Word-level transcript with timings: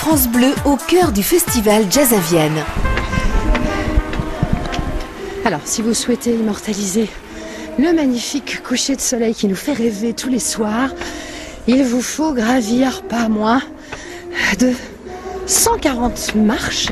France 0.00 0.28
Bleu 0.28 0.54
au 0.64 0.76
cœur 0.76 1.12
du 1.12 1.22
festival 1.22 1.84
Jazz 1.90 2.14
à 2.14 2.18
Vienne. 2.20 2.64
Alors, 5.44 5.60
si 5.66 5.82
vous 5.82 5.92
souhaitez 5.92 6.32
immortaliser 6.32 7.06
le 7.78 7.92
magnifique 7.92 8.62
coucher 8.62 8.96
de 8.96 9.00
soleil 9.02 9.34
qui 9.34 9.46
nous 9.46 9.54
fait 9.54 9.74
rêver 9.74 10.14
tous 10.14 10.30
les 10.30 10.38
soirs, 10.38 10.88
il 11.66 11.84
vous 11.84 12.00
faut 12.00 12.32
gravir 12.32 13.02
pas 13.02 13.28
moins 13.28 13.60
de 14.58 14.72
140 15.44 16.34
marches. 16.34 16.88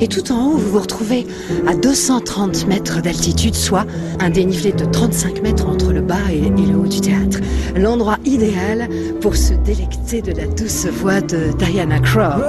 Et 0.00 0.08
tout 0.08 0.32
en 0.32 0.46
haut, 0.46 0.56
vous 0.56 0.70
vous 0.70 0.80
retrouvez 0.80 1.26
à 1.66 1.74
230 1.74 2.66
mètres 2.66 3.02
d'altitude, 3.02 3.54
soit 3.54 3.84
un 4.18 4.30
dénivelé 4.30 4.72
de 4.72 4.84
35 4.84 5.42
mètres 5.42 5.68
entre 5.68 5.92
le 5.92 6.00
bas 6.00 6.16
et, 6.30 6.38
et 6.38 6.66
le 6.66 6.78
haut 6.78 6.86
du 6.86 7.00
théâtre. 7.00 7.38
L'endroit 7.76 8.16
idéal 8.24 8.88
pour 9.20 9.36
se 9.36 9.52
délecter 9.54 10.22
de 10.22 10.32
la 10.32 10.46
douce 10.46 10.86
voix 10.86 11.20
de 11.20 11.52
Diana 11.58 11.98
Krall. 12.00 12.42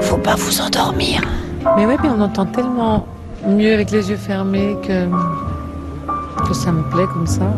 Faut 0.00 0.16
pas 0.16 0.36
vous 0.36 0.60
endormir. 0.60 1.20
Mais 1.76 1.84
ouais, 1.84 1.96
mais 2.02 2.08
on 2.08 2.20
entend 2.20 2.46
tellement 2.46 3.06
mieux 3.46 3.74
avec 3.74 3.90
les 3.90 4.10
yeux 4.10 4.16
fermés 4.16 4.76
que, 4.82 5.06
que 6.48 6.54
ça 6.54 6.72
me 6.72 6.82
plaît 6.90 7.06
comme 7.12 7.26
ça. 7.26 7.52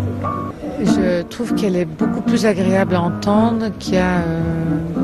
Je 0.81 1.23
trouve 1.23 1.55
qu'elle 1.55 1.77
est 1.77 1.85
beaucoup 1.85 2.23
plus 2.23 2.45
agréable 2.45 2.97
à 2.97 3.03
entendre 3.03 3.67
qu'il 3.79 3.95
y 3.95 3.99
a, 3.99 4.19
euh, 4.19 4.41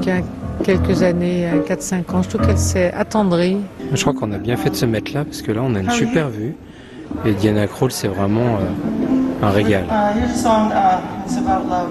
qu'il 0.00 0.12
y 0.12 0.16
a 0.16 0.22
quelques 0.64 1.02
années, 1.02 1.48
4-5 1.68 2.14
ans. 2.14 2.22
Je 2.22 2.28
trouve 2.28 2.46
qu'elle 2.46 2.58
s'est 2.58 2.92
attendrie. 2.92 3.58
Je 3.92 4.00
crois 4.00 4.14
qu'on 4.14 4.32
a 4.32 4.38
bien 4.38 4.56
fait 4.56 4.70
de 4.70 4.76
se 4.76 4.86
mettre 4.86 5.12
là 5.14 5.24
parce 5.24 5.42
que 5.42 5.52
là 5.52 5.60
on 5.64 5.74
a 5.74 5.80
une 5.80 5.90
super 5.90 6.28
vue. 6.28 6.54
Et 7.24 7.32
Diana 7.32 7.66
Krall 7.66 7.90
c'est 7.90 8.08
vraiment 8.08 8.56
euh, 8.56 9.46
un 9.46 9.50
régal. 9.50 9.84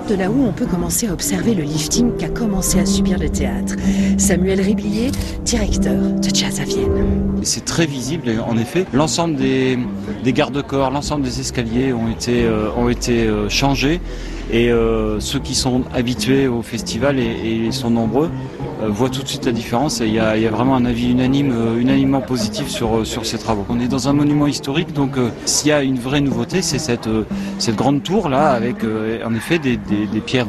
De 0.10 0.16
là 0.16 0.30
où 0.30 0.46
on 0.46 0.52
peut 0.52 0.66
commencer 0.66 1.08
à 1.08 1.14
observer 1.14 1.54
le 1.54 1.64
lifting 1.64 2.16
qu'a 2.18 2.30
commencé 2.30 2.80
à 2.80 2.86
subir 2.86 3.18
le 3.18 3.30
théâtre. 3.30 3.76
Samuel 4.18 4.62
Riblier, 4.62 5.12
directeur 5.44 5.96
de 5.96 6.30
Jazz 6.34 6.60
à 6.60 6.64
Vienne. 6.64 7.38
C'est 7.44 7.66
très 7.66 7.86
visible, 7.86 8.30
en 8.48 8.58
effet. 8.58 8.86
L'ensemble 8.94 9.36
des, 9.36 9.78
des 10.24 10.34
garde-corps, 10.34 10.92
l'ensemble 10.92 11.24
des 11.24 11.40
escaliers 11.40 11.94
ont 11.94 12.10
été, 12.10 12.46
euh, 12.46 12.70
ont 12.78 12.90
été 12.90 13.26
euh, 13.26 13.50
changés. 13.50 14.02
Et 14.52 14.72
euh, 14.72 15.20
ceux 15.20 15.40
qui 15.40 15.56
sont 15.56 15.84
habitués 15.94 16.48
au 16.48 16.62
festival 16.62 17.20
et, 17.20 17.70
sont 17.72 17.90
nombreux 17.90 18.30
euh, 18.82 18.88
voient 18.90 19.10
tout 19.10 19.22
de 19.22 19.28
suite 19.28 19.46
la 19.46 19.52
différence. 19.52 20.00
Et 20.00 20.08
il 20.08 20.14
y 20.14 20.20
a, 20.20 20.36
vraiment 20.50 20.76
un 20.76 20.86
avis 20.86 21.12
unanime, 21.12 21.52
euh, 21.52 21.80
unanimement 21.80 22.22
positif 22.22 22.70
sur, 22.70 23.06
sur 23.06 23.26
ces 23.26 23.38
travaux. 23.38 23.66
On 23.70 23.80
est 23.80 23.90
dans 23.90 24.08
un 24.08 24.14
monument 24.14 24.48
historique, 24.48 24.94
donc 24.94 25.16
s'il 25.46 25.70
y 25.70 25.72
a 25.72 25.84
une 25.84 26.00
vraie 26.00 26.22
nouveauté, 26.22 26.62
c'est 26.62 26.80
cette, 26.80 27.10
cette 27.60 27.76
grande 27.76 28.04
tour 28.04 28.30
là, 28.30 28.52
avec 28.52 28.78
en 29.26 29.34
effet 29.34 29.60
des, 29.60 29.78
des, 29.78 30.22
pierres 30.22 30.48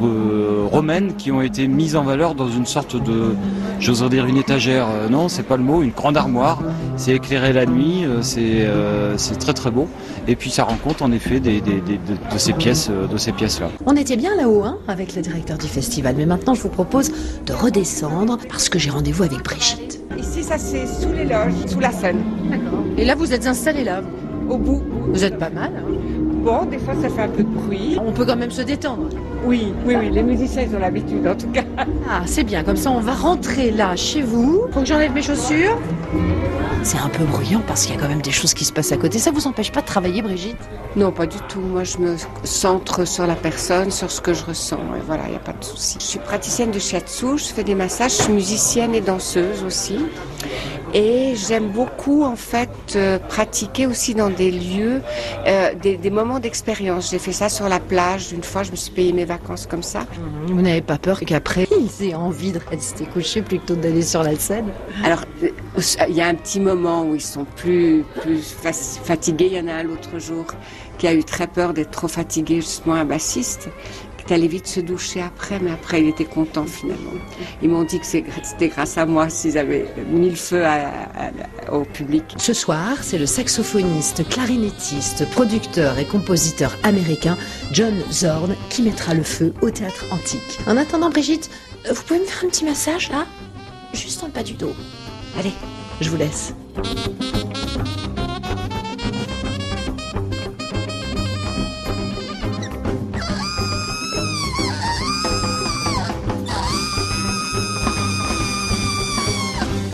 romaines 0.71 1.13
qui 1.17 1.31
ont 1.31 1.41
été 1.41 1.67
mises 1.67 1.95
en 1.95 2.03
valeur 2.03 2.35
dans 2.35 2.49
une 2.49 2.65
sorte 2.65 2.95
de, 2.95 3.35
j'oserais 3.79 4.09
dire 4.09 4.25
une 4.25 4.37
étagère. 4.37 4.87
Non, 5.09 5.29
c'est 5.29 5.43
pas 5.43 5.57
le 5.57 5.63
mot, 5.63 5.81
une 5.81 5.91
grande 5.91 6.17
armoire. 6.17 6.61
C'est 6.97 7.13
éclairé 7.13 7.53
la 7.53 7.65
nuit, 7.65 8.05
c'est 8.21 8.67
très 9.39 9.53
très 9.53 9.71
beau. 9.71 9.87
Et 10.27 10.35
puis 10.35 10.49
ça 10.49 10.63
rend 10.63 10.75
compte 10.75 11.01
en 11.01 11.11
effet 11.11 11.39
des, 11.39 11.61
de, 11.61 11.73
ces 12.37 12.53
pièces, 12.53 12.89
de 12.89 13.17
ces 13.17 13.31
pièces 13.31 13.59
là. 13.59 13.69
On 13.91 13.95
était 13.95 14.17
bien 14.17 14.35
là-haut 14.35 14.61
hein, 14.63 14.77
avec 14.87 15.15
le 15.15 15.23
directeur 15.23 15.57
du 15.57 15.65
festival, 15.67 16.13
mais 16.15 16.27
maintenant 16.27 16.53
je 16.53 16.61
vous 16.61 16.69
propose 16.69 17.11
de 17.47 17.53
redescendre 17.53 18.37
parce 18.47 18.69
que 18.69 18.77
j'ai 18.77 18.91
rendez-vous 18.91 19.23
avec 19.23 19.43
Brigitte. 19.43 19.99
Ici, 20.15 20.43
ça 20.43 20.59
c'est 20.59 20.85
sous 20.85 21.11
les 21.11 21.23
loges, 21.25 21.53
sous 21.65 21.79
la 21.79 21.91
scène, 21.91 22.19
Et 22.99 23.05
là 23.05 23.15
vous 23.15 23.33
êtes 23.33 23.47
installé 23.47 23.83
là, 23.83 24.03
au 24.47 24.59
bout. 24.59 24.83
vous 25.11 25.23
êtes 25.23 25.39
pas 25.39 25.49
mal. 25.49 25.71
hein. 25.75 26.28
Bon, 26.39 26.65
des 26.65 26.79
fois 26.79 26.93
ça 27.01 27.09
fait 27.09 27.21
un 27.21 27.27
peu 27.27 27.43
de 27.43 27.49
bruit. 27.49 27.97
On 28.03 28.11
peut 28.11 28.25
quand 28.25 28.35
même 28.37 28.51
se 28.51 28.61
détendre. 28.61 29.09
Oui, 29.45 29.73
oui, 29.85 29.95
oui, 29.99 30.09
les 30.09 30.23
musiciens 30.23 30.63
ils 30.63 30.75
ont 30.75 30.79
l'habitude 30.79 31.27
en 31.27 31.35
tout 31.35 31.49
cas. 31.49 31.63
Ah 32.09 32.21
c'est 32.25 32.43
bien, 32.43 32.63
comme 32.63 32.77
ça 32.77 32.91
on 32.91 32.99
va 32.99 33.13
rentrer 33.13 33.71
là 33.71 33.95
chez 33.95 34.21
vous. 34.21 34.63
Faut 34.71 34.79
que 34.81 34.85
j'enlève 34.85 35.13
mes 35.13 35.21
chaussures. 35.21 35.77
C'est 36.81 36.97
un 36.97 37.09
peu 37.09 37.25
bruyant 37.25 37.61
parce 37.67 37.85
qu'il 37.85 37.95
y 37.95 37.97
a 37.97 38.01
quand 38.01 38.07
même 38.07 38.21
des 38.21 38.31
choses 38.31 38.53
qui 38.53 38.63
se 38.63 38.71
passent 38.71 38.93
à 38.93 38.97
côté. 38.97 39.19
Ça 39.19 39.31
vous 39.31 39.47
empêche 39.47 39.71
pas 39.71 39.81
de 39.81 39.85
travailler 39.85 40.21
Brigitte? 40.21 40.57
Non, 40.95 41.11
pas 41.11 41.25
du 41.25 41.37
tout. 41.49 41.59
Moi, 41.59 41.83
je 41.83 41.97
me 41.97 42.15
centre 42.45 43.05
sur 43.05 43.27
la 43.27 43.35
personne, 43.35 43.91
sur 43.91 44.09
ce 44.09 44.21
que 44.21 44.33
je 44.33 44.45
ressens. 44.45 44.79
Et 44.97 45.01
voilà, 45.05 45.23
il 45.25 45.31
n'y 45.31 45.35
a 45.35 45.39
pas 45.39 45.51
de 45.51 45.63
souci. 45.63 45.97
Je 45.99 46.05
suis 46.05 46.19
praticienne 46.19 46.71
de 46.71 46.79
shiatsu, 46.79 47.37
je 47.37 47.43
fais 47.53 47.65
des 47.65 47.75
massages, 47.75 48.11
je 48.11 48.23
suis 48.23 48.33
musicienne 48.33 48.95
et 48.95 49.01
danseuse 49.01 49.63
aussi. 49.65 49.97
Et 50.93 51.35
j'aime 51.35 51.69
beaucoup, 51.69 52.23
en 52.23 52.35
fait, 52.35 52.69
euh, 52.95 53.19
pratiquer 53.19 53.85
aussi 53.85 54.15
dans 54.15 54.29
des 54.29 54.51
lieux, 54.51 55.01
euh, 55.45 55.73
des, 55.75 55.97
des 55.97 56.09
moments 56.09 56.39
d'expérience. 56.39 57.11
J'ai 57.11 57.19
fait 57.19 57.31
ça 57.31 57.47
sur 57.49 57.69
la 57.69 57.79
plage. 57.79 58.31
Une 58.31 58.43
fois, 58.43 58.63
je 58.63 58.71
me 58.71 58.75
suis 58.75 58.91
payé 58.91 59.13
mes 59.13 59.25
vacances 59.25 59.67
comme 59.67 59.83
ça. 59.83 60.05
Vous 60.47 60.61
n'avez 60.61 60.81
pas 60.81 60.97
peur 60.97 61.19
qu'après 61.19 61.67
ils 61.71 62.07
aient 62.07 62.15
envie 62.15 62.51
de 62.51 62.59
rester 62.69 63.05
couchés 63.05 63.41
plutôt 63.41 63.75
que 63.75 63.81
d'aller 63.81 64.01
sur 64.01 64.23
la 64.23 64.35
scène? 64.35 64.67
Alors, 65.03 65.23
euh, 65.43 65.49
il 66.07 66.15
y 66.15 66.21
a 66.21 66.27
un 66.27 66.35
petit 66.35 66.59
moment 66.59 67.03
où 67.03 67.15
ils 67.15 67.21
sont 67.21 67.45
plus, 67.55 68.03
plus 68.21 68.41
fa- 68.41 68.73
fatigués. 68.73 69.49
Il 69.51 69.57
y 69.57 69.59
en 69.59 69.67
a 69.67 69.73
un 69.73 69.83
l'autre 69.83 70.17
jour 70.19 70.45
qui 70.97 71.07
a 71.07 71.13
eu 71.13 71.23
très 71.23 71.47
peur 71.47 71.73
d'être 71.73 71.91
trop 71.91 72.09
fatigué, 72.09 72.55
justement 72.57 72.95
un 72.95 73.05
bassiste, 73.05 73.69
allé 74.33 74.47
vite 74.47 74.67
se 74.67 74.79
doucher 74.79 75.21
après, 75.21 75.59
mais 75.59 75.71
après 75.71 76.01
il 76.01 76.07
était 76.07 76.25
content 76.25 76.65
finalement. 76.65 77.11
Ils 77.61 77.69
m'ont 77.69 77.83
dit 77.83 77.99
que 77.99 78.05
c'était 78.05 78.67
grâce 78.67 78.97
à 78.97 79.05
moi 79.05 79.29
s'ils 79.29 79.57
avaient 79.57 79.85
mis 80.09 80.29
le 80.29 80.35
feu 80.35 80.65
à- 80.65 80.89
à- 81.67 81.73
au 81.73 81.83
public. 81.83 82.23
Ce 82.37 82.53
soir, 82.53 82.97
c'est 83.01 83.17
le 83.17 83.25
saxophoniste, 83.25 84.27
clarinettiste, 84.29 85.29
producteur 85.31 85.97
et 85.99 86.05
compositeur 86.05 86.75
américain 86.83 87.37
John 87.71 87.93
Zorn 88.11 88.55
qui 88.69 88.81
mettra 88.81 89.13
le 89.13 89.23
feu 89.23 89.53
au 89.61 89.69
théâtre 89.69 90.05
antique. 90.11 90.59
En 90.67 90.77
attendant, 90.77 91.09
Brigitte, 91.09 91.49
euh, 91.87 91.93
vous 91.93 92.03
pouvez 92.03 92.19
me 92.19 92.25
faire 92.25 92.43
un 92.45 92.49
petit 92.49 92.65
massage 92.65 93.09
là? 93.11 93.25
Juste 93.93 94.23
en 94.23 94.29
bas 94.29 94.43
du 94.43 94.53
dos. 94.53 94.73
Allez, 95.39 95.53
je 96.01 96.09
vous 96.09 96.17
laisse. 96.17 96.53